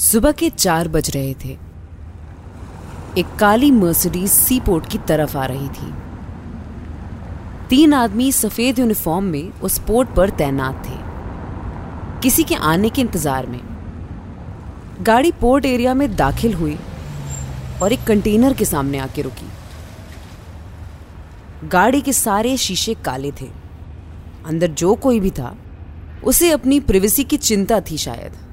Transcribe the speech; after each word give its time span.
सुबह 0.00 0.32
के 0.32 0.48
चार 0.50 0.88
बज 0.88 1.10
रहे 1.10 1.32
थे। 1.34 1.50
एक 3.18 3.34
काली 3.38 3.70
मर्सिडीज 3.70 4.30
सी 4.30 4.58
पोर्ट 4.60 4.86
की 4.86 4.98
तरफ़ 4.98 5.36
आ 5.38 5.44
रही 5.46 5.68
थी। 5.68 5.92
तीन 7.70 7.94
आदमी 7.94 8.30
सफ़ेद 8.32 8.78
यूनिफॉर्म 8.78 9.24
में 9.24 9.60
उस 9.60 9.78
पोर्ट 9.78 10.08
पर 10.08 10.30
तैनात 10.30 10.82
थे। 10.86 10.96
किसी 12.22 12.44
के 12.44 12.54
आने 12.54 12.90
के 12.90 13.02
इंतज़ार 13.02 13.46
में। 13.46 13.60
गाड़ी 15.02 15.32
पोर्ट 15.32 15.66
एरिया 15.66 15.94
में 15.94 16.16
दाखिल 16.16 16.54
हुई 16.54 16.78
और 17.82 17.92
एक 17.92 18.04
कंटेनर 18.04 18.54
के 18.54 18.64
सामने 18.64 18.98
आके 18.98 19.22
रुकी। 19.22 19.48
गाड़ी 21.68 22.00
के 22.00 22.12
सारे 22.12 22.56
शीशे 22.56 22.94
काले 23.04 23.32
थे। 23.32 23.50
अंदर 24.46 24.66
जो 24.66 24.94
कोई 24.94 25.20
भी 25.20 25.30
था, 25.30 25.56
उसे 26.24 26.50
अपनी 26.50 26.80
प्रिवेसी 26.80 27.24
की 27.24 27.36
चिंता 27.38 27.80
थी 27.80 27.96
शायद। 27.98 28.49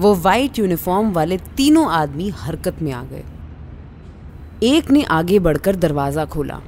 वो 0.00 0.14
वाइट 0.14 0.58
यूनिफॉर्म 0.58 1.12
वाले 1.12 1.36
तीनों 1.56 1.86
आदमी 1.92 2.28
हरकत 2.36 2.82
में 2.82 2.92
आ 2.92 3.02
गए। 3.04 3.24
एक 4.68 4.90
ने 4.90 5.02
आगे 5.02 5.38
बढ़कर 5.38 5.76
दरवाज़ा 5.76 6.24
खोला। 6.24 6.60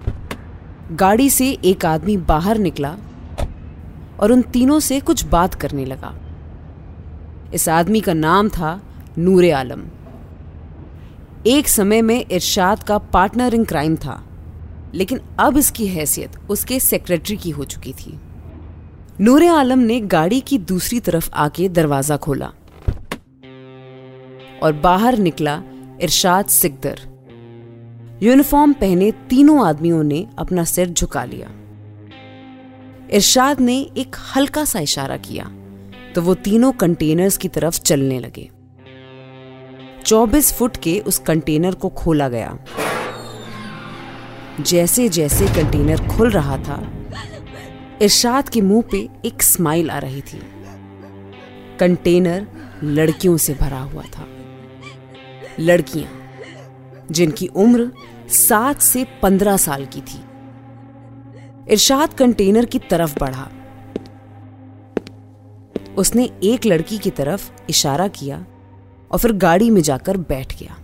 गाड़ी 0.93 1.29
से 1.31 1.51
एक 1.65 1.85
आदमी 1.87 2.17
बाहर 2.27 2.59
निकला 2.59 2.97
और 4.21 4.33
उन 4.33 4.43
तीनों 4.43 4.79
से 4.81 5.01
कुछ 5.01 5.25
बात 5.27 5.55
करने 5.55 5.85
लगा। 5.85 6.15
इस 7.55 7.69
आदमी 7.69 8.01
का 8.01 8.13
नाम 8.15 8.49
था 8.49 8.81
नूरे 9.19 9.51
आलम। 9.51 9.83
एक 11.47 11.69
समय 11.69 12.03
में 12.03 12.25
इरशाद 12.27 12.83
का 12.83 12.99
पार्टनर 12.99 13.55
इन 13.55 13.65
क्राइम 13.65 13.97
था, 13.97 14.23
लेकिन 14.95 15.21
अब 15.39 15.57
इसकी 15.57 15.87
हैसियत 15.87 16.39
उसके 16.51 16.81
सेक्रेटरी 16.81 17.37
की 17.37 17.51
हो 17.51 17.65
चुकी 17.65 17.93
थी। 17.93 18.19
नूरे 19.21 19.49
आलम 19.49 19.79
ने 19.79 20.01
गाड़ी 20.01 20.41
की 20.41 20.59
दूसरी 20.61 21.01
तरफ़ 21.01 21.31
आके 21.35 21.69
दरवाज़ा 21.69 22.17
खोला। 22.17 22.53
और 24.63 24.73
बाहर 24.73 25.19
निकला 25.19 25.63
इरशाद 26.03 26.47
सिकदर। 26.47 27.01
यूनिफॉर्म 28.23 28.73
पहने 28.73 29.11
तीनों 29.31 29.67
आदमियों 29.67 30.03
ने 30.03 30.27
अपना 30.39 30.65
सिर 30.65 30.89
झुका 30.89 31.25
लिया। 31.25 31.51
इरशाद 33.11 33.61
ने 33.61 33.79
एक 33.97 34.17
हल्का 34.37 34.65
सा 34.65 34.81
इशारा 34.81 35.17
किया 35.17 35.45
तो 36.15 36.23
वो 36.23 36.35
तीनों 36.35 36.73
कंटेनर्स 36.73 37.37
की 37.37 37.49
तरफ़ 37.49 37.81
चलने 37.81 38.19
लगे। 38.21 38.49
24 40.05 40.53
फुट 40.53 40.77
के 40.77 40.99
उस 41.01 41.19
कंटेनर 41.19 41.75
को 41.75 41.89
खोला 41.89 42.29
गया। 42.29 42.59
जैसे 44.61 45.09
जैसे 45.09 45.47
कंटेनर 45.47 46.07
खुल 46.09 46.31
रहा 46.31 46.57
था, 46.59 46.83
इरशाद 48.03 48.49
के 48.49 48.61
मुँह 48.61 48.83
पे 48.91 49.09
एक 49.25 49.43
स्माइल 49.43 49.91
आ 49.91 49.99
रही 49.99 50.21
थी। 50.21 50.41
कंटेनर 51.81 52.47
लड़कियों 52.85 53.37
से 53.37 53.55
भरा 53.55 53.81
हुआ 53.81 54.03
था। 54.03 54.27
लड़कियाँ, 55.61 56.09
जिनकी 57.11 57.47
उम्र 57.47 57.93
सात 58.29 58.81
से 58.81 59.07
पंद्रह 59.23 59.57
साल 59.57 59.87
की 59.87 60.01
थी। 60.01 60.21
इरशाद 61.71 62.15
कंटेनर 62.15 62.65
की 62.65 62.79
तरफ़ 62.79 63.19
बढ़ा। 63.19 63.49
उसने 65.99 66.25
एक 66.43 66.67
लड़की 66.67 66.99
की 66.99 67.11
तरफ़ 67.11 67.51
इशारा 67.69 68.09
किया 68.09 68.45
और 69.11 69.19
फिर 69.19 69.33
गाड़ी 69.33 69.71
में 69.71 69.81
जाकर 69.81 70.17
बैठ 70.17 70.59
गया। 70.59 70.77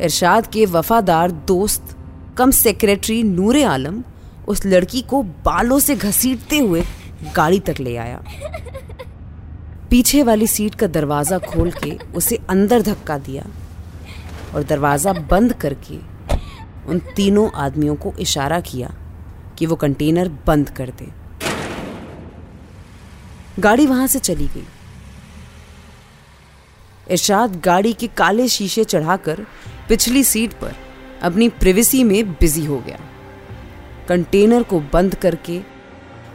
इरशाद 0.00 0.46
के 0.46 0.66
वफादार 0.66 1.30
दोस्त, 1.30 1.96
कम 2.38 2.50
सेक्रेटरी 2.50 3.22
नूरे 3.22 3.62
आलम, 3.62 4.02
उस 4.48 4.66
लड़की 4.66 5.02
को 5.02 5.22
बालों 5.22 5.78
से 5.78 5.96
घसीटते 5.96 6.58
हुए 6.58 6.82
गाड़ी 7.36 7.60
तक 7.60 7.80
ले 7.80 7.96
आया। 7.96 8.24
पीछे 9.96 10.22
वाली 10.22 10.46
सीट 10.46 10.74
का 10.74 10.86
दरवाज़ा 10.86 11.36
खोल 11.38 11.70
के 11.72 11.90
उसे 12.16 12.38
अंदर 12.50 12.82
धक्का 12.82 13.16
दिया 13.18 13.44
और 14.54 14.62
दरवाज़ा 14.62 15.12
बंद 15.30 15.52
करके 15.52 15.96
उन 16.86 16.98
तीनों 17.16 17.48
आदमियों 17.56 17.94
को 17.94 18.12
इशारा 18.20 18.58
किया 18.60 18.90
कि 19.58 19.66
वो 19.66 19.76
कंटेनर 19.76 20.28
बंद 20.46 20.70
कर 20.70 20.90
दे। 20.98 21.06
गाड़ी 23.58 23.86
वहाँ 23.86 24.06
से 24.06 24.18
चली 24.18 24.46
गई। 24.46 24.66
इरशाद 27.10 27.56
गाड़ी 27.60 27.92
के 27.92 28.06
काले 28.16 28.48
शीशे 28.48 28.84
चढ़ाकर 28.84 29.44
पिछली 29.88 30.24
सीट 30.24 30.58
पर 30.60 30.76
अपनी 31.22 31.48
प्रिवेसी 31.48 32.02
में 32.04 32.32
बिज़ी 32.32 32.64
हो 32.64 32.78
गया। 32.78 33.00
कंटेनर 34.08 34.62
को 34.62 34.80
बंद 34.92 35.14
करके 35.14 35.60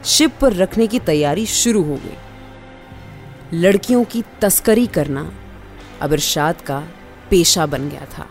शिप 0.08 0.36
पर 0.40 0.52
रखने 0.54 0.86
की 0.86 0.98
तैयारी 1.06 1.46
शुरू 1.54 1.82
हो 1.82 1.96
गई। 1.96 2.18
लड़कियों 3.54 4.04
की 4.04 4.22
तस्करी 4.40 4.86
करना 4.86 5.32
अब 6.02 6.12
इरशाद 6.12 6.60
का 6.60 6.78
पेशा 7.30 7.66
बन 7.66 7.88
गया 7.88 8.04
था। 8.04 8.26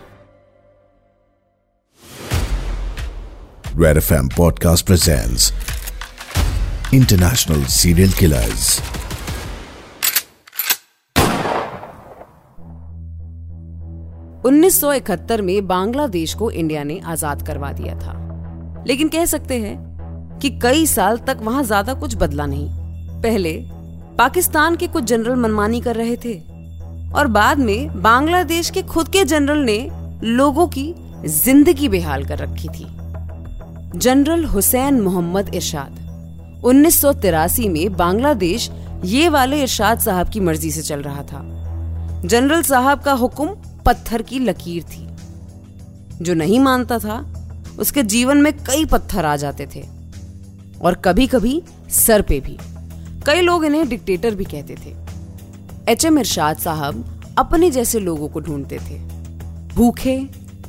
Red 3.78 4.00
FM 4.04 4.30
Podcast 4.40 4.86
presents 4.86 5.44
International 6.94 7.62
Serial 7.68 8.14
Killers. 8.14 8.82
उन्नीस 14.46 14.84
में 14.84 15.68
बांग्लादेश 15.68 16.34
को 16.34 16.52
इंडिया 16.52 16.84
ने 16.84 17.00
आज़ाद 17.06 17.48
करवा 17.48 17.72
दिया 17.72 17.96
था। 17.96 18.14
लेकिन 18.88 19.10
कह 19.10 19.26
सकते 19.26 19.60
हैं 19.60 20.40
कि 20.40 20.50
कई 20.50 20.86
साल 20.86 21.18
तक 21.18 21.38
वहाँ 21.42 21.64
ज़्यादा 21.64 21.94
कुछ 21.94 22.16
बदला 22.16 22.46
नहीं। 22.46 22.70
पहले 23.22 23.81
पाकिस्तान 24.22 24.76
के 24.76 24.88
कुछ 24.88 25.04
जनरल 25.04 25.36
मनमानी 25.36 25.80
कर 25.82 25.96
रहे 25.96 26.16
थे 26.16 26.34
और 27.12 27.28
बाद 27.28 27.60
में 27.60 28.02
बांग्लादेश 28.02 28.70
के 28.70 28.82
खुद 28.82 29.08
के 29.08 29.24
जनरल 29.26 29.60
ने 29.60 29.78
लोगों 30.24 30.68
की 30.68 30.84
ज़िंदगी 31.26 31.88
बेहाल 31.90 32.26
कर 32.26 32.38
रखी 32.38 32.68
थी। 32.68 32.86
जनरल 33.98 34.46
हुसैन 34.46 35.02
मोहम्मद 35.02 35.54
इरशाद, 35.56 36.62
उन्नीस 36.66 37.02
में 37.60 37.98
बांग्लादेश 37.98 38.70
ये 39.06 39.30
वाले 39.30 39.62
इरशाद 39.62 40.00
साहब 40.00 40.30
की 40.30 40.40
मर्ज़ी 40.40 40.72
से 40.72 40.82
चल 40.82 41.02
रहा 41.02 41.24
था। 41.24 41.42
जनरल 42.26 42.62
साहब 42.62 43.02
का 43.02 43.14
हुक्म 43.14 43.56
पत्थर 43.86 44.22
की 44.22 44.40
लकीर 44.40 44.84
थी। 44.84 45.08
जो 46.24 46.34
नहीं 46.34 46.60
मानता 46.60 47.00
था, 47.00 47.24
उसके 47.80 48.04
जीवन 48.06 48.38
में 48.38 48.54
कई 48.54 48.86
पत्थर 48.86 49.26
आ 49.26 49.36
जाते 49.36 49.68
थे 49.76 49.84
और 50.82 51.02
कभी 51.06 51.28
कभी 51.28 51.62
सर 51.98 52.22
पे 52.22 52.40
भी। 52.40 52.58
कई 53.26 53.42
लोग 53.42 53.66
इन्हें 53.66 53.90
डिक्टेटर 53.90 54.36
भी 54.36 54.44
कहते 54.44 54.76
थे। 54.76 54.96
एच 55.92 56.06
एम 56.06 56.20
इरशाद 56.20 56.58
साहब 56.58 57.22
अपने 57.38 57.72
जैसे 57.72 58.00
लोगों 58.00 58.30
को 58.30 58.40
ढूंढते 58.40 58.78
थे। 58.78 59.00
भूखे, 59.68 60.18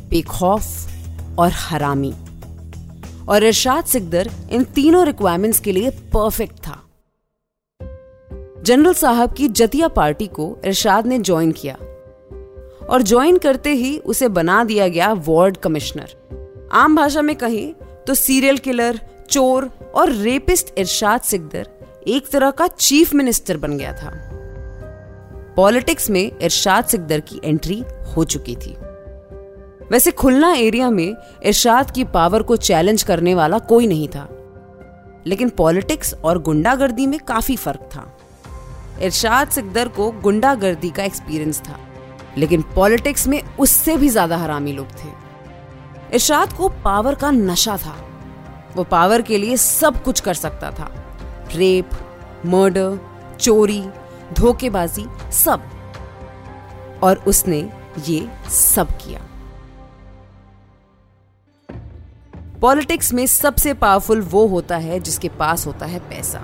बेखौफ 0.09 0.91
और 1.39 1.51
हरामी। 1.53 2.15
और 3.29 3.45
इरशाद 3.45 3.85
सिकदर 3.85 4.31
इन 4.51 4.65
तीनों 4.65 5.07
रिक्वायरमेंट्स 5.07 5.61
के 5.61 5.73
लिए 5.73 5.91
परफेक्ट 5.91 6.57
था। 6.57 6.83
जनरल 8.63 8.95
साहब 8.95 9.33
की 9.33 9.49
जतिया 9.49 9.89
पार्टी 9.89 10.27
को 10.27 10.57
इरशाद 10.65 11.07
ने 11.07 11.19
ज्वाइन 11.19 11.53
किया। 11.53 11.77
और 12.91 13.03
ज्वाइन 13.03 13.39
करते 13.39 13.71
ही 13.71 13.99
उसे 13.99 14.29
बना 14.29 14.65
दिया 14.65 14.89
गया 14.89 15.13
वार्ड 15.13 15.57
कमिश्नर 15.57 16.15
आम 16.73 16.97
भाषा 16.97 17.23
में 17.23 17.37
कहें 17.37 17.75
तो 18.07 18.15
सीरियल 18.15 18.59
किलर 18.59 19.01
चोर 19.31 19.71
और 19.95 20.13
रेपिस्ट 20.13 20.79
इरशाद 20.79 21.21
सिकदर 21.21 21.82
एक 22.09 22.29
तरह 22.29 22.51
का 22.51 22.67
चीफ 22.67 23.15
मिनिस्टर 23.15 23.57
बन 23.57 23.77
गया 23.79 23.93
था। 23.93 24.11
पॉलिटिक्स 25.57 26.11
में 26.11 26.21
इरशाद 26.21 26.85
सिकदर 26.85 27.21
की 27.21 27.41
एंट्री 27.45 27.85
हो 28.17 28.25
चुकी 28.25 28.55
थी। 28.57 28.77
वैसे 29.91 30.11
खुलना 30.11 30.53
एरिया 30.53 30.91
में 30.91 31.15
इरशाद 31.45 31.91
की 31.91 32.05
पावर 32.05 32.43
को 32.43 32.57
चैलेंज 32.57 33.03
करने 33.03 33.35
वाला 33.35 33.59
कोई 33.59 33.87
नहीं 33.87 34.09
था। 34.09 34.29
लेकिन 35.27 35.49
पॉलिटिक्स 35.49 36.15
और 36.15 36.39
गुंडागर्दी 36.39 37.07
में 37.07 37.19
काफ़ी 37.19 37.57
फ़र्क 37.57 37.89
था। 37.95 38.07
इरशाद 39.03 39.49
सिकदर 39.49 39.89
को 39.89 40.11
गुंडागर्दी 40.11 40.91
का 40.91 41.05
एक्सपीरियंस 41.05 41.61
था, 41.61 41.79
लेकिन 42.39 42.63
पॉलिटिक्स 42.75 43.27
में 43.29 43.43
उससे 43.61 43.97
भी 43.97 44.09
ज़्यादा 44.09 44.37
हरामी 44.37 44.73
लोग 44.73 44.87
थे। 44.87 45.09
इरशाद 46.15 46.53
को 46.53 46.69
पावर 46.85 47.15
का 47.15 47.31
नशा 47.31 47.77
था। 47.77 47.97
वो 48.77 48.85
पावर 48.85 49.23
के 49.23 49.39
लिए 49.39 49.57
सब 49.57 50.03
कुछ 50.03 50.21
कर 50.21 50.35
सकता 50.35 50.71
था। 50.71 50.91
रेप, 51.55 51.91
मर्डर, 52.47 52.99
चोरी, 53.41 53.83
धोखेबाजी 54.33 55.07
सब। 55.33 55.63
और 57.03 57.17
उसने 57.17 57.71
ये 58.09 58.29
सब 58.51 58.89
किया। 58.89 59.21
पॉलिटिक्स 62.61 63.13
में 63.13 63.27
सबसे 63.27 63.75
पावरफुल 63.75 64.21
वो 64.21 64.47
होता 64.47 64.77
है 64.77 65.01
जिसके 65.01 65.29
पास 65.29 65.67
होता 65.67 65.87
है 65.87 65.99
पैसा। 65.99 66.41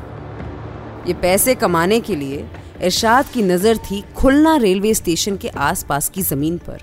ये 1.06 1.14
पैसे 1.14 1.54
कमाने 1.54 2.00
के 2.00 2.16
लिए 2.16 2.48
इरशाद 2.82 3.26
की 3.26 3.42
नज़र 3.42 3.76
थी 3.76 4.04
खुलना 4.16 4.56
रेलवे 4.56 4.94
स्टेशन 4.94 5.36
के 5.36 5.48
आसपास 5.48 6.08
की 6.08 6.22
ज़मीन 6.22 6.58
पर, 6.58 6.80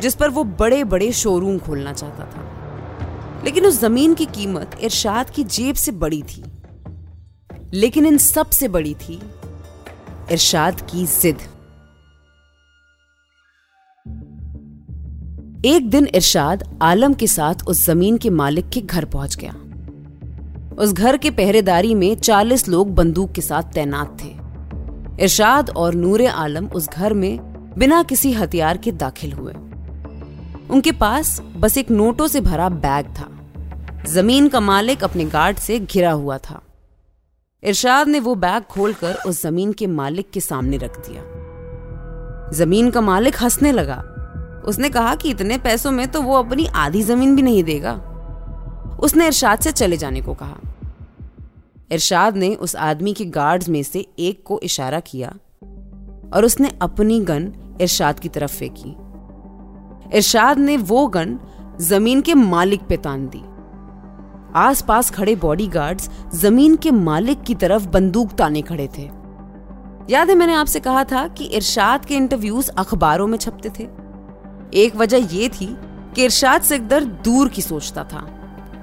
जिस 0.00 0.14
पर 0.14 0.28
वो 0.28 0.44
बड़े 0.44 0.84
बड़े 0.84 1.12
शोरूम 1.12 1.58
खोलना 1.58 1.92
चाहता 1.92 2.24
था। 2.24 3.42
लेकिन 3.44 3.66
उस 3.66 3.80
ज़मीन 3.80 4.14
की 4.14 4.24
कीमत 4.24 4.76
इरशाद 4.80 5.30
की 5.30 5.44
जेब 5.44 5.74
से 5.74 5.92
बड़ी 5.92 6.22
थी। 6.22 6.49
लेकिन 7.74 8.06
इन 8.06 8.18
सबसे 8.18 8.68
बड़ी 8.68 8.94
थी 8.94 9.22
इरशाद 10.32 10.80
की 10.80 11.06
जिद। 11.06 11.38
एक 15.64 15.90
दिन 15.90 16.06
इरशाद 16.06 16.78
आलम 16.82 17.14
के 17.14 17.26
साथ 17.26 17.54
उस 17.66 17.84
ज़मीन 17.86 18.16
के 18.18 18.30
मालिक 18.30 18.68
के 18.68 18.80
घर 18.80 19.04
पहुँच 19.04 19.36
गया। 19.36 19.52
उस 20.76 20.92
घर 20.92 21.16
के 21.16 21.30
पहरेदारी 21.30 21.94
में 21.94 22.16
चालीस 22.16 22.68
लोग 22.68 22.94
बंदूक 22.94 23.32
के 23.32 23.42
साथ 23.42 23.62
तैनात 23.62 24.16
थे। 24.24 24.28
इरशाद 25.24 25.70
और 25.70 25.94
नूरे 25.94 26.26
आलम 26.26 26.66
उस 26.66 26.88
घर 26.88 27.12
में 27.12 27.38
बिना 27.78 28.02
किसी 28.02 28.32
हथियार 28.32 28.76
के 28.76 28.92
दाखिल 28.92 29.32
हुए। 29.32 29.52
उनके 30.70 30.92
पास 30.92 31.40
बस 31.56 31.78
एक 31.78 31.90
नोटों 31.90 32.26
से 32.26 32.40
भरा 32.40 32.68
बैग 32.68 33.06
था। 33.06 33.28
ज़मीन 34.06 34.48
का 34.48 34.60
मालिक 34.60 35.04
अपने 35.04 35.24
गार्ड 35.24 35.56
से 35.56 35.78
घिरा 35.78 36.12
हुआ 36.12 36.38
था। 36.38 36.62
इरशाद 37.64 38.08
ने 38.08 38.20
वो 38.20 38.34
बैग 38.34 38.62
खोलकर 38.62 39.14
उस 39.26 39.42
ज़मीन 39.42 39.72
के 39.72 39.86
मालिक 39.86 40.30
के 40.30 40.40
सामने 40.40 40.76
रख 40.76 41.08
दिया। 41.08 41.22
ज़मीन 42.50 42.90
का 42.90 43.00
मालिक 43.00 43.36
हंसने 43.42 43.72
लगा। 43.72 43.96
उसने 44.66 44.88
कहा 44.90 45.14
कि 45.14 45.30
इतने 45.30 45.58
पैसों 45.58 45.90
में 45.90 46.08
तो 46.08 46.22
वो 46.22 46.34
अपनी 46.34 46.66
आधी 46.66 47.02
ज़मीन 47.02 47.36
भी 47.36 47.42
नहीं 47.42 47.64
देगा। 47.64 47.92
उसने 49.02 49.26
इरशाद 49.26 49.58
से 49.58 49.72
चले 49.72 49.96
जाने 49.96 50.20
को 50.20 50.34
कहा। 50.34 50.58
इरशाद 51.92 52.36
ने 52.36 52.54
उस 52.54 52.76
आदमी 52.76 53.12
के 53.14 53.24
गार्ड्स 53.24 53.68
में 53.68 53.82
से 53.82 54.06
एक 54.18 54.42
को 54.44 54.60
इशारा 54.62 55.00
किया 55.00 55.34
और 56.32 56.44
उसने 56.44 56.72
अपनी 56.82 57.20
गन 57.20 57.52
इरशाद 57.80 58.20
की 58.20 58.28
तरफ़ 58.28 58.58
फेंकी। 58.58 58.96
इरशाद 60.16 60.58
ने 60.58 60.76
वो 60.76 61.06
गन 61.06 61.38
ज़मीन 61.80 62.20
के 62.20 62.34
मालिक 62.34 62.82
पे 62.82 62.96
तान 62.96 63.28
दी। 63.28 63.42
आसपास 64.56 65.10
खड़े 65.10 65.34
बॉडीगार्ड्स 65.36 66.10
ज़मीन 66.34 66.76
के 66.76 66.90
मालिक 66.90 67.42
की 67.42 67.54
तरफ़ 67.54 67.86
बंदूक 67.86 68.32
ताने 68.32 68.62
खड़े 68.62 68.88
थे। 68.98 69.02
याद 70.10 70.28
है, 70.28 70.34
मैंने 70.34 70.54
आपसे 70.54 70.80
कहा 70.80 71.04
था 71.04 71.26
कि 71.28 71.44
इरशाद 71.44 72.04
के 72.04 72.14
इंटरव्यूज़ 72.14 72.70
अखबारों 72.70 73.26
में 73.26 73.38
छपते 73.38 73.70
थे। 73.70 73.88
एक 74.74 74.96
वजह 74.96 75.34
यह 75.34 75.48
थी 75.50 75.76
कि 76.14 76.24
इरशाद 76.24 76.62
सिकदर 76.62 77.04
दूर 77.24 77.48
की 77.48 77.62
सोचता 77.62 78.04
था। 78.04 78.26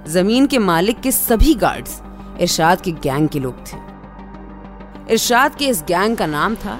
ज़मीन 0.07 0.45
के 0.47 0.57
मालिक 0.59 0.99
के 1.01 1.11
सभी 1.11 1.53
गार्ड्स 1.55 2.01
इरशाद 2.41 2.81
के 2.81 2.91
गैंग 2.91 3.27
के 3.29 3.39
लोग 3.39 3.65
थे। 3.67 3.77
इरशाद 5.13 5.55
के 5.55 5.67
इस 5.67 5.83
गैंग 5.87 6.17
का 6.17 6.25
नाम 6.25 6.55
था 6.55 6.79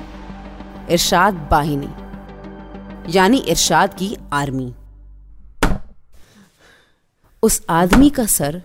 इरशाद 0.92 1.48
बाहिनी, 1.52 1.90
यानी 3.10 3.38
इरशाद 3.38 3.94
की 3.94 4.16
आर्मी। 4.34 4.74
उस 7.44 7.62
आदमी 7.70 8.10
का 8.10 8.26
सर 8.26 8.62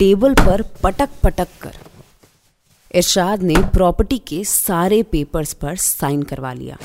टेबल 0.00 0.34
पर 0.34 0.62
पटक 0.82 1.08
पटक 1.22 1.48
कर 1.60 1.74
इरशाद 2.94 3.42
ने 3.42 3.54
प्रॉपर्टी 3.56 4.18
के 4.18 4.44
सारे 4.44 5.02
पेपर्स 5.02 5.52
पर 5.52 5.76
साइन 5.76 6.22
करवा 6.22 6.52
लिया। 6.52 6.78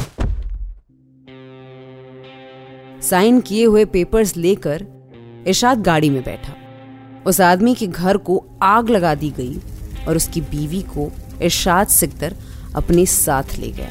साइन 3.02 3.40
किए 3.42 3.66
हुए 3.66 3.86
पेपर्स 3.86 4.36
लेकर 4.38 4.86
इरशाद 5.48 5.82
गाड़ी 5.82 6.10
में 6.10 6.24
बैठा। 6.24 6.54
उस 7.28 7.42
आदमी 7.42 7.76
के 7.76 7.88
घर 7.88 8.18
को 8.18 8.44
आग 8.62 8.90
लगा 8.90 9.16
दी 9.16 9.30
गई 9.30 9.60
और 10.08 10.16
उसकी 10.16 10.42
बीवी 10.42 10.82
को 10.82 11.12
इरशाद 11.42 11.88
सिकदर 11.88 12.36
अपने 12.76 13.06
साथ 13.06 13.58
ले 13.58 13.72
गया। 13.72 13.90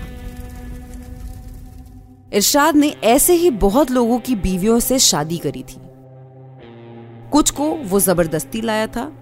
इरशाद 2.32 2.76
ने 2.76 2.88
ऐसे 2.88 3.35
ही 3.35 3.50
बहुत 3.50 3.91
लोगों 3.91 4.19
की 4.19 4.37
बीवियों 4.37 4.81
से 4.81 4.99
शादी 4.99 5.38
करी 5.38 5.62
थी। 5.62 5.84
कुछ 7.35 7.51
को 7.51 7.65
वो 7.65 8.01
ज़बरदस्ती 8.01 8.61
लाया 8.61 8.87
था 8.87 9.13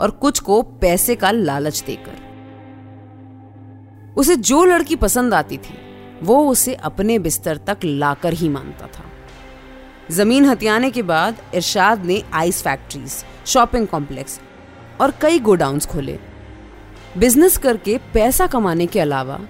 और 0.00 0.10
कुछ 0.10 0.38
को 0.38 0.62
पैसे 0.62 1.14
का 1.14 1.30
लालच 1.30 1.82
देकर। 1.86 2.16
उसे 4.16 4.36
जो 4.36 4.64
लड़की 4.64 4.96
पसंद 4.96 5.34
आती 5.34 5.56
थी, 5.56 5.74
वो 6.22 6.50
उसे 6.50 6.74
अपने 6.74 7.18
बिस्तर 7.18 7.56
तक 7.56 7.78
लाकर 7.84 8.32
ही 8.32 8.48
मानता 8.48 8.86
था। 8.86 9.04
ज़मीन 10.10 10.44
हथियाने 10.44 10.90
के 10.90 11.02
बाद 11.02 11.36
इरशाद 11.54 12.04
ने 12.04 12.22
आइस 12.32 12.62
फैक्ट्रीज, 12.62 13.24
शॉपिंग 13.46 13.86
कॉम्प्लेक्स 13.86 14.40
और 15.00 15.10
कई 15.20 15.38
गोडाउन्स 15.38 15.86
खोले। 15.86 16.18
बिज़नेस 17.18 17.56
करके 17.58 17.98
पैसा 18.14 18.46
कमाने 18.46 18.86
के 18.86 19.00
अलावा 19.00 19.40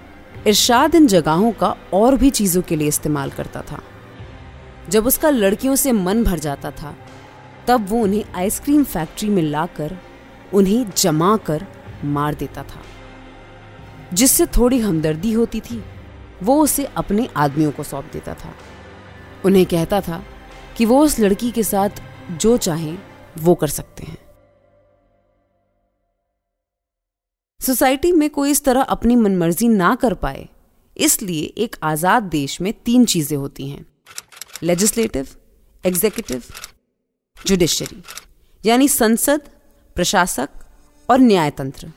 इरशाद 0.47 0.95
इन 0.95 1.07
जगहों 1.07 1.51
का 1.51 1.75
और 1.93 2.15
भी 2.15 2.29
चीज़ों 2.29 2.61
के 2.61 2.75
लिए 2.75 2.87
इस्तेमाल 2.87 3.29
करता 3.29 3.61
था। 3.61 3.81
जब 4.89 5.05
उसका 5.07 5.29
लड़कियों 5.29 5.75
से 5.75 5.91
मन 5.91 6.23
भर 6.23 6.39
जाता 6.39 6.71
था 6.71 6.95
तब 7.67 7.87
वो 7.89 8.01
उन्हें 8.03 8.23
आइसक्रीम 8.35 8.83
फैक्ट्री 8.83 9.29
में 9.29 9.41
लाकर, 9.41 9.97
उन्हें 10.53 10.91
जमा 10.97 11.35
कर 11.37 11.65
मार 12.05 12.33
देता 12.33 12.63
था। 12.63 12.81
जिससे 14.13 14.45
थोड़ी 14.45 14.79
हमदर्दी 14.79 15.31
होती 15.31 15.59
थी, 15.59 15.83
वो 16.43 16.61
उसे 16.63 16.85
अपने 16.85 17.27
आदमियों 17.35 17.71
को 17.71 17.83
सौंप 17.83 18.09
देता 18.13 18.33
था। 18.33 18.53
उन्हें 19.45 19.65
कहता 19.65 20.01
था 20.01 20.23
कि 20.77 20.85
वो 20.85 20.99
उस 21.03 21.19
लड़की 21.19 21.51
के 21.51 21.63
साथ 21.63 22.01
जो 22.31 22.57
चाहे, 22.57 22.93
वो 23.37 23.55
कर 23.55 23.67
सकते 23.67 24.05
हैं। 24.05 24.17
सोसाइटी 27.59 28.11
में 28.11 28.29
कोई 28.29 28.51
इस 28.51 28.63
तरह 28.63 28.81
अपनी 28.81 29.15
मनमर्जी 29.15 29.67
ना 29.67 29.93
कर 29.95 30.13
पाए, 30.13 30.47
इसलिए 30.97 31.43
एक 31.57 31.75
आज़ाद 31.83 32.23
देश 32.23 32.59
में 32.61 32.73
तीन 32.85 33.05
चीज़ें 33.05 33.37
होती 33.37 33.69
हैं। 33.69 33.85
लेजिस्लेटिव, 34.63 35.27
एग्जीक्यूटिव 35.83 36.43
जुडिशरी 37.37 38.01
यानी 38.63 38.87
संसद, 38.87 39.41
प्रशासक 39.95 40.49
और 41.09 41.19
न्यायतंत्र। 41.19 41.91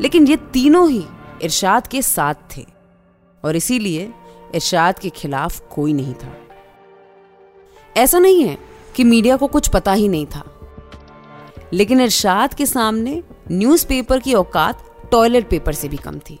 लेकिन 0.00 0.26
ये 0.26 0.36
तीनों 0.52 0.88
ही 0.90 1.04
इरशाद 1.42 1.86
के 1.86 2.00
साथ 2.02 2.34
थे, 2.56 2.64
और 3.44 3.56
इसीलिए 3.56 4.12
इरशाद 4.54 4.98
के 4.98 5.10
खिलाफ 5.10 5.60
कोई 5.70 5.92
नहीं 5.92 6.14
था। 6.14 6.32
ऐसा 7.96 8.18
नहीं 8.18 8.42
है 8.44 8.56
कि 8.96 9.04
मीडिया 9.04 9.36
को 9.36 9.46
कुछ 9.46 9.68
पता 9.68 9.92
ही 9.92 10.08
नहीं 10.08 10.26
था, 10.26 10.42
लेकिन 11.72 12.00
इरशाद 12.00 12.54
के 12.54 12.66
सामने 12.66 13.22
न्यूज़पेपर 13.50 14.18
की 14.18 14.34
औकात 14.34 14.84
टॉयलेट 15.12 15.48
पेपर 15.50 15.72
से 15.72 15.88
भी 15.88 15.96
कम 15.96 16.18
थी। 16.20 16.38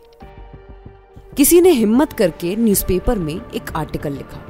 किसी 1.36 1.60
ने 1.60 1.70
हिम्मत 1.70 2.12
करके 2.12 2.54
न्यूज़पेपर 2.56 3.18
में 3.18 3.34
एक 3.34 3.70
आर्टिकल 3.76 4.12
लिखा। 4.12 4.42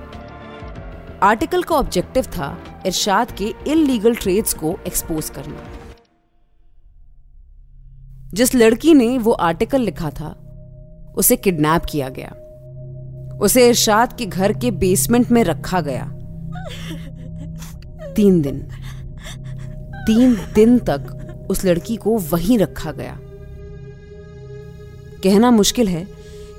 आर्टिकल 1.22 1.62
का 1.62 1.76
ऑब्जेक्टिव 1.76 2.24
था 2.28 2.48
इरशाद 2.86 3.30
के 3.30 3.54
इलीगल 3.66 4.14
ट्रेड्स 4.14 4.54
को 4.54 4.78
एक्सपोज 4.86 5.30
करना। 5.30 5.64
जिस 8.34 8.54
लड़की 8.54 8.94
ने 8.94 9.18
वो 9.18 9.32
आर्टिकल 9.32 9.80
लिखा 9.80 10.10
था, 10.10 10.42
उसे 11.16 11.36
किडनैप 11.36 11.82
किया 11.84 12.08
गया। 12.08 12.42
उसे 13.36 13.68
इरशाद 13.68 14.12
के 14.12 14.26
घर 14.26 14.52
के 14.52 14.70
बेसमेंट 14.70 15.30
में 15.30 15.44
रखा 15.44 15.80
गया। 15.80 16.12
तीन 18.12 18.42
दिन। 18.42 18.68
तीन 20.06 20.34
दिन 20.54 20.78
तक 20.78 21.22
उस 21.50 21.64
लड़की 21.64 21.96
को 21.96 22.18
वहीं 22.18 22.58
रखा 22.58 22.92
गया। 22.92 23.20
कहना 25.24 25.50
मुश्किल 25.50 25.88
है 25.88 26.08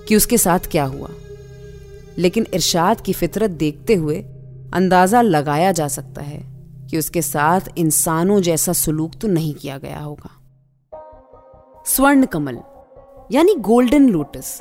कि 0.07 0.15
उसके 0.15 0.37
साथ 0.37 0.59
क्या 0.59 0.83
हुआ। 0.83 1.09
लेकिन 2.17 2.45
इरशाद 2.53 3.01
की 3.01 3.13
फितरत 3.13 3.49
देखते 3.49 3.95
हुए 3.95 4.25
अंदाज़ा 4.73 5.21
लगाया 5.21 5.71
जा 5.71 5.87
सकता 5.87 6.21
है 6.21 6.39
कि 6.89 6.97
उसके 6.97 7.21
साथ 7.21 7.61
इंसानों 7.77 8.39
जैसा 8.41 8.73
सुलूक 8.73 9.15
तो 9.21 9.27
नहीं 9.27 9.53
किया 9.53 9.77
गया 9.77 9.99
होगा। 9.99 10.29
स्वर्ण 11.85 12.25
कमल 12.25 12.59
यानी 13.31 13.55
गोल्डन 13.55 14.09
लोटस, 14.09 14.57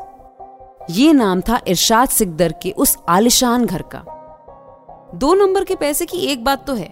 ये 0.90 1.12
नाम 1.12 1.40
था 1.40 1.60
इरशाद 1.68 2.08
सिकदर 2.08 2.54
के 2.62 2.70
उस 2.70 2.96
आलिशान 3.08 3.64
घर 3.66 3.82
का। 3.94 4.04
दो 5.14 5.34
नंबर 5.34 5.64
के 5.64 5.74
पैसे 5.76 6.06
की 6.06 6.18
एक 6.26 6.44
बात 6.44 6.66
तो 6.66 6.74
है, 6.74 6.88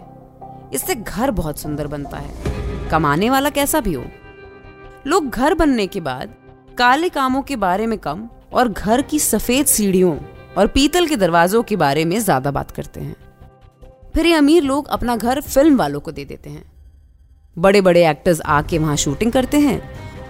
इससे 0.75 0.94
घर 0.94 1.30
बहुत 1.30 1.59
सुंदर 1.59 1.87
बनता 1.87 2.18
है, 2.18 2.88
कमाने 2.90 3.30
वाला 3.30 3.50
कैसा 3.50 3.80
भी 3.80 3.94
हो। 3.94 4.04
लोग 5.06 5.28
घर 5.28 5.54
बनने 5.54 5.87
के 5.87 6.00
बाद 6.00 6.35
काले 6.78 7.09
कामों 7.09 7.42
के 7.42 7.56
बारे 7.56 7.87
में 7.87 7.99
कम 7.99 8.28
और 8.52 8.68
घर 8.68 9.02
की 9.02 9.18
सफ़ेद 9.18 9.66
सीढ़ियों 9.66 10.16
और 10.56 10.66
पीतल 10.66 11.06
के 11.06 11.16
दरवाजों 11.16 11.62
के 11.62 11.76
बारे 11.76 12.04
में 12.04 12.18
ज़्यादा 12.20 12.50
बात 12.50 12.70
करते 12.70 13.00
हैं। 13.00 13.16
फिर 14.14 14.26
ये 14.26 14.34
अमीर 14.34 14.62
लोग 14.62 14.88
अपना 14.88 15.16
घर 15.16 15.40
फ़िल्म 15.40 15.76
वालों 15.76 16.00
को 16.00 16.12
दे 16.12 16.25
देते 16.25 16.50
हैं। 16.50 16.64
बड़े 17.56 17.80
बड़े 17.80 18.06
एक्टर्स 18.08 18.40
आके 18.40 18.78
वहाँ 18.78 18.96
शूटिंग 18.96 19.32
करते 19.32 19.58
हैं 19.61 19.80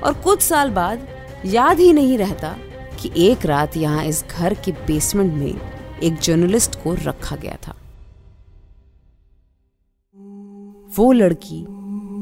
और 0.01 0.13
कुछ 0.23 0.43
साल 0.43 0.71
बाद 0.71 1.07
याद 1.47 1.79
ही 1.81 1.93
नहीं 1.93 2.19
रहता 2.19 2.57
कि 3.01 3.11
एक 3.23 3.47
रात 3.47 3.77
यहाँ 3.77 4.05
इस 4.05 4.25
घर 4.31 4.55
के 4.55 4.73
बेसमेंट 4.87 5.33
में 5.35 6.01
एक 6.03 6.19
जर्नलिस्ट 6.19 6.83
को 6.83 6.95
रखा 6.97 7.37
गया 7.37 7.57
था। 7.67 7.75
वो 10.97 11.11
लड़की 11.13 11.65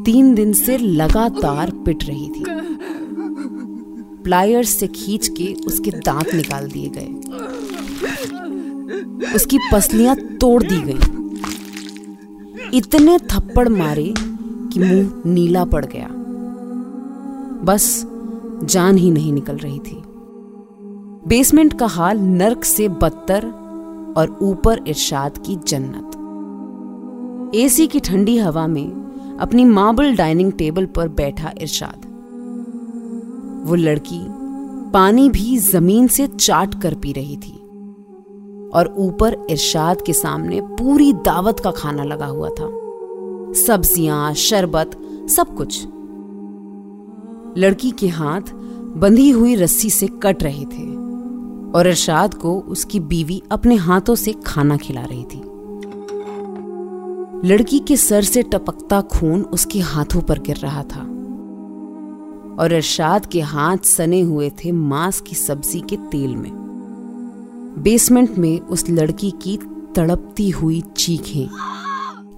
तीन 0.04 0.34
दिन 0.34 0.52
से 0.54 0.76
लगातार 0.78 1.70
पिट 1.86 2.04
रही 2.04 2.28
थी। 2.28 2.44
प्लायर्स 4.24 4.78
से 4.78 4.86
खींच 4.88 5.28
के 5.28 5.52
उसके 5.66 5.90
दांत 5.90 6.34
निकाल 6.34 6.68
दिए 6.68 6.88
गए। 6.88 7.61
उसकी 9.34 9.58
पसलियाँ 9.72 10.16
तोड़ 10.16 10.62
दी 10.62 10.80
गई। 10.80 10.98
इतने 12.78 13.18
थप्पड़ 13.18 13.68
मारे 13.68 14.14
कि 14.18 14.80
मुँह 14.80 15.22
नीला 15.26 15.64
पड़ 15.64 15.84
गया। 15.84 16.08
बस 17.64 18.06
जान 18.64 18.96
ही 18.96 19.10
नहीं 19.10 19.32
निकल 19.32 19.56
रही 19.56 19.78
थी। 19.78 20.02
बेसमेंट 21.28 21.78
का 21.78 21.86
हाल 21.86 22.18
नर्क 22.18 22.64
से 22.64 22.88
बदतर 22.88 23.46
और 24.16 24.38
ऊपर 24.42 24.80
इरशाद 24.86 25.38
की 25.38 25.56
जन्नत। 25.56 26.18
एसी 27.54 27.86
की 27.86 28.00
ठंडी 28.00 28.38
हवा 28.38 28.66
में 28.66 29.36
अपनी 29.40 29.64
मार्बल 29.64 30.16
डाइनिंग 30.16 30.52
टेबल 30.52 30.86
पर 30.86 31.08
बैठा 31.08 31.52
इरशाद। 31.60 32.08
वो 33.66 33.74
लड़की 33.74 34.20
पानी 34.92 35.30
भी 35.30 35.58
ज़मीन 35.58 36.06
से 36.06 36.26
चाट 36.26 36.82
कर 36.82 36.94
पी 36.94 37.12
रही 37.12 37.36
थी। 37.36 37.61
और 38.74 38.94
ऊपर 38.98 39.36
इरशाद 39.50 40.02
के 40.02 40.12
सामने 40.12 40.60
पूरी 40.60 41.12
दावत 41.12 41.60
का 41.60 41.70
खाना 41.70 42.04
लगा 42.04 42.26
हुआ 42.26 42.48
था। 42.50 42.68
सब्ज़ियाँ, 43.56 44.32
शरबत, 44.34 44.90
सब 45.30 45.54
कुछ। 45.56 45.82
लड़की 47.58 47.90
के 47.90 48.08
हाथ 48.08 48.52
बंधी 48.96 49.30
हुई 49.30 49.54
रस्सी 49.54 49.90
से 49.90 50.06
कट 50.22 50.42
रहे 50.42 50.64
थे 50.64 50.90
और 51.72 51.86
इरशाद 51.86 52.34
को 52.34 52.58
उसकी 52.60 53.00
बीवी 53.00 53.42
अपने 53.52 53.74
हाथों 53.74 54.14
से 54.14 54.32
खाना 54.46 54.76
खिला 54.76 55.02
रही 55.02 55.24
थी। 55.24 55.42
लड़की 57.44 57.78
के 57.78 57.96
सर 57.96 58.22
से 58.22 58.42
टपकता 58.42 59.00
खून 59.00 59.42
उसके 59.42 59.80
हाथों 59.80 60.20
पर 60.20 60.38
गिर 60.38 60.56
रहा 60.56 60.82
था 60.82 61.00
और 62.62 62.72
इरशाद 62.72 63.26
के 63.26 63.40
हाथ 63.40 63.84
सने 63.84 64.20
हुए 64.20 64.50
थे 64.64 64.72
मांस 64.72 65.20
की 65.20 65.34
सब्ज़ी 65.34 65.80
के 65.80 65.96
तेल 65.96 66.36
में। 66.36 66.50
बेसमेंट 67.78 68.38
में 68.38 68.60
उस 68.60 68.90
लड़की 68.90 69.30
की 69.30 69.56
तड़पती 69.96 70.50
हुई 70.50 70.80
चीखें 70.96 71.46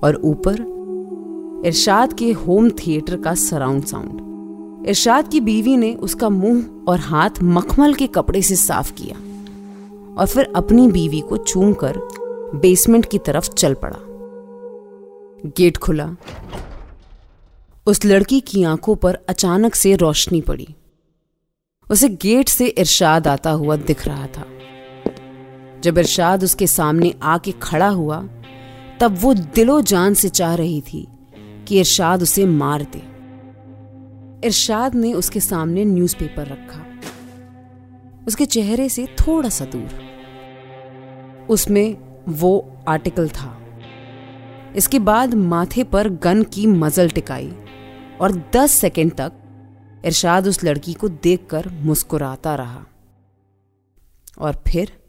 और 0.02 0.20
ऊपर 0.24 0.56
इरशाद 1.66 2.12
के 2.12 2.32
होम 2.32 2.70
थिएटर 2.70 3.16
का 3.16 3.34
सराउंड 3.34 3.84
साउंड। 3.84 4.86
इरशाद 4.86 5.28
की 5.28 5.40
बीवी 5.40 5.76
ने 5.76 5.94
उसका 5.94 6.28
मुँह 6.28 6.84
और 6.88 6.98
हाथ 6.98 7.30
मखमल 7.42 7.94
के 7.94 8.06
कपड़े 8.06 8.42
से 8.42 8.56
साफ़ 8.56 8.92
किया 8.92 9.16
और 10.14 10.26
फिर 10.26 10.52
अपनी 10.56 10.88
बीवी 10.88 11.20
को 11.20 11.36
चूम 11.36 11.72
कर 11.72 11.98
बेसमेंट 12.54 13.06
की 13.06 13.18
तरफ़ 13.18 13.48
चल 13.48 13.74
पड़ा। 13.74 13.98
गेट 15.46 15.76
खुला। 15.76 16.16
उस 17.86 18.04
लड़की 18.04 18.40
की 18.40 18.62
आँखों 18.62 18.96
पर 18.96 19.18
अचानक 19.28 19.74
से 19.74 19.96
रोशनी 19.96 20.40
पड़ी। 20.40 20.68
उसे 21.90 22.08
गेट 22.08 22.48
से 22.48 22.66
इरशाद 22.66 23.28
आता 23.28 23.50
हुआ 23.50 23.76
दिख 23.76 24.06
रहा 24.06 24.26
था। 24.26 24.46
जब 25.84 25.98
इरशाद 25.98 26.44
उसके 26.44 26.66
सामने 26.66 27.14
आके 27.22 27.52
खड़ा 27.52 27.88
हुआ, 27.88 28.28
तब 29.00 29.16
वो 29.20 29.34
दिलो 29.34 29.80
जान 29.80 30.14
से 30.14 30.28
चाह 30.28 30.54
रही 30.54 30.80
थी 30.80 31.08
कि 31.68 31.78
इरशाद 31.78 32.22
उसे 32.22 32.46
मार 32.46 32.82
दे। 32.82 33.14
इरशाद 34.46 34.94
ने 34.94 35.12
उसके 35.12 35.40
सामने 35.40 35.84
न्यूज़पेपर 35.84 36.46
रखा। 36.46 36.86
उसके 38.26 38.46
चेहरे 38.46 38.88
से 38.88 39.06
थोड़ा 39.06 39.48
सा 39.48 39.64
दूर। 39.64 40.00
उसमें 41.50 41.96
वो 42.28 42.76
आर्टिकल 42.88 43.28
था। 43.28 43.62
इसके 44.76 44.98
बाद 44.98 45.34
माथे 45.34 45.84
पर 45.84 46.08
गन 46.08 46.42
की 46.42 46.66
मजल 46.66 47.10
टिकाई 47.10 47.52
और 48.20 48.50
10 48.52 48.70
सेकंड 48.70 49.12
तक 49.12 49.32
इरशाद 50.04 50.46
उस 50.46 50.64
लड़की 50.64 50.92
को 50.92 51.08
देखकर 51.08 51.68
मुस्कुराता 51.68 52.54
रहा। 52.54 52.84
और 54.38 54.62
फिर 54.68 55.03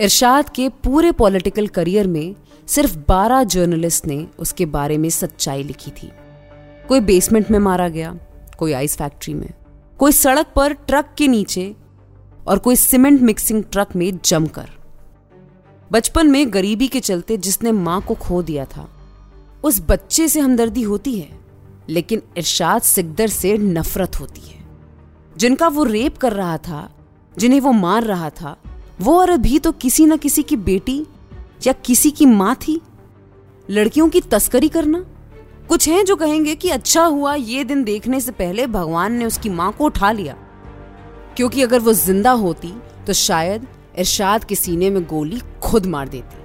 इरशाद 0.00 0.48
के 0.48 0.68
पूरे 0.68 1.12
पॉलिटिकल 1.12 1.66
करियर 1.66 2.06
में 2.06 2.34
सिर्फ़ 2.66 2.96
12 2.98 3.44
जर्नलिस्ट 3.44 4.06
ने 4.06 4.26
उसके 4.38 4.66
बारे 4.66 4.98
में 4.98 5.10
सच्चाई 5.10 5.62
लिखी 5.62 5.90
थी। 5.90 6.12
कोई 6.88 7.00
बेसमेंट 7.00 7.50
में 7.50 7.58
मारा 7.58 7.88
गया, 7.88 8.18
कोई 8.58 8.72
आइस 8.72 8.96
फैक्ट्री 8.96 9.34
में, 9.34 9.54
कोई 9.98 10.12
सड़क 10.12 10.46
पर 10.56 10.72
ट्रक 10.72 11.14
के 11.18 11.28
नीचे 11.28 11.76
और 12.46 12.58
कोई 12.58 12.76
सीमेंट 12.76 13.20
मिक्सिंग 13.20 13.64
ट्रक 13.64 13.96
में 13.96 14.18
जमकर। 14.24 14.70
बचपन 15.92 16.26
में 16.26 16.54
गरीबी 16.54 16.88
के 16.88 17.00
चलते 17.00 17.36
जिसने 17.36 17.72
माँ 17.72 18.00
को 18.02 18.14
खो 18.14 18.42
दिया 18.42 18.64
था, 18.64 18.88
उस 19.64 19.82
बच्चे 19.88 20.28
से 20.28 20.40
हमदर्दी 20.40 20.82
होती 20.82 21.18
है, 21.18 21.40
लेकिन 21.88 22.22
इरशाद 22.36 22.82
सिकदर 22.82 23.28
से 23.28 23.58
नफरत 23.58 24.20
होती 24.20 24.40
है। 24.40 24.64
जिनका 25.36 25.68
वो 25.68 25.84
रेप 25.84 26.16
कर 26.16 26.32
रहा 26.32 26.56
था, 26.56 26.94
जिन्हें 27.38 27.60
वो 27.60 27.72
मार 27.72 28.02
रहा 28.02 28.30
था 28.30 28.56
वो 29.00 29.18
और 29.20 29.36
भी 29.36 29.58
तो 29.58 29.72
किसी 29.72 30.04
न 30.06 30.16
किसी 30.16 30.42
की 30.42 30.56
बेटी 30.56 31.06
या 31.66 31.72
किसी 31.84 32.10
की 32.10 32.26
माँ 32.26 32.54
थी। 32.56 32.80
लड़कियों 33.70 34.08
की 34.08 34.20
तस्करी 34.20 34.68
करना। 34.68 35.04
कुछ 35.68 35.88
हैं 35.88 36.04
जो 36.04 36.16
कहेंगे 36.16 36.54
कि 36.54 36.68
अच्छा 36.68 37.04
हुआ 37.04 37.34
ये 37.34 37.64
दिन 37.64 37.84
देखने 37.84 38.20
से 38.20 38.32
पहले 38.32 38.66
भगवान 38.66 39.12
ने 39.12 39.24
उसकी 39.24 39.48
माँ 39.48 39.72
को 39.72 39.84
उठा 39.84 40.10
लिया। 40.12 40.36
क्योंकि 41.36 41.62
अगर 41.62 41.78
वो 41.78 41.92
ज़िंदा 41.92 42.30
होती 42.30 42.72
तो 43.06 43.12
शायद 43.12 43.66
इरशाद 43.98 44.44
के 44.44 44.54
सीने 44.54 44.90
में 44.90 45.02
गोली 45.04 45.40
खुद 45.62 45.86
मार 45.86 46.08
देती। 46.08 46.38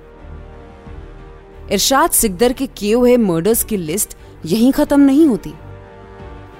इरशाद 1.74 2.09
सिकदर 2.12 2.53
के 2.53 2.67
किए 2.67 2.93
हुए 2.93 3.17
मर्डर्स 3.17 3.63
की 3.63 3.77
लिस्ट 3.77 4.17
यहीं 4.45 4.71
खत्म 4.71 5.00
नहीं 5.00 5.27
होती। 5.27 5.53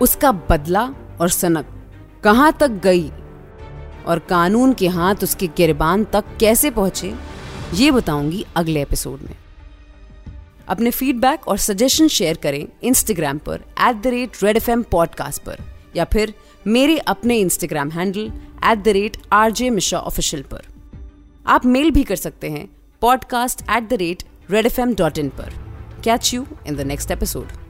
उसका 0.02 0.32
बदला 0.50 0.84
और 1.22 1.30
सनक 1.30 1.66
कहाँ 2.24 2.52
तक 2.60 2.72
गई? 2.84 3.12
और 4.06 4.20
कानून 4.20 4.74
के 4.74 4.88
हाथ 4.88 5.24
उसके 5.24 5.48
गिरबान 5.48 6.04
तक 6.04 6.26
कैसे 6.40 6.72
पहुँचे, 6.72 7.14
ये 7.74 7.92
बताऊँगी 7.92 8.46
अगले 8.56 8.82
एपिसोड 8.82 9.22
में। 9.22 9.36
अपने 10.68 10.92
फीडबैक 10.92 11.48
और 11.48 11.58
सजेशन 11.58 12.08
शेयर 12.08 12.38
करें 12.38 12.68
इंस्टाग्राम 12.84 13.38
पर 13.38 13.64
at 13.82 14.02
the 14.02 14.08
rate 14.08 14.44
red 14.44 14.58
F 14.58 14.70
M 14.72 14.84
podcast 14.84 15.42
पर, 15.42 15.58
या 15.96 16.06
फिर 16.06 16.34
मेरे 16.68 16.98
अपने 16.98 17.38
Instagram 17.40 17.92
handle 17.92 18.32
at 18.72 18.84
the 18.84 18.88
rate 18.88 19.18
R 19.32 19.52
J 19.52 19.70
Mishra 19.70 20.00
official 20.00 20.44
पर। 20.44 20.64
आप 21.48 21.66
मेल 21.66 21.92
भी 21.92 22.04
कर 22.04 22.16
सकते 22.16 22.50
हैं 22.50 22.68
podcast 23.02 23.62
at 23.62 23.90
the 23.90 23.94
rate 23.94 24.24
red 24.50 24.66
F 24.66 24.82
M 24.82 24.96
dot 24.96 25.18
in 25.18 25.30
पर। 25.30 25.54
Catch 26.04 26.34
you 26.34 26.46
in 26.68 26.76
the 26.76 26.82
next 26.82 27.12
episode 27.12 27.65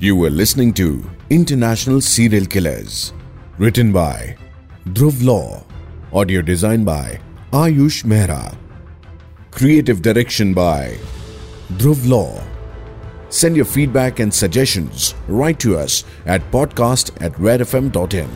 You 0.00 0.16
were 0.16 0.30
listening 0.30 0.72
to 0.74 1.08
International 1.30 2.00
Serial 2.00 2.46
Killers, 2.46 3.12
written 3.58 3.92
by 3.92 4.36
Dhruv 4.88 5.24
Law, 5.24 5.64
audio 6.12 6.42
design 6.42 6.84
by 6.84 7.20
Ayush 7.52 8.04
Mehra, 8.04 8.56
creative 9.52 10.02
direction 10.02 10.52
by 10.52 10.98
Dhruv 11.74 12.08
Law. 12.08 12.42
Send 13.28 13.54
your 13.54 13.64
feedback 13.64 14.18
and 14.18 14.34
suggestions 14.34 15.14
right 15.28 15.58
to 15.60 15.76
us 15.78 16.02
at 16.26 16.42
podcast 16.50 17.12
at 17.22 17.32
redfm.in. 17.34 18.28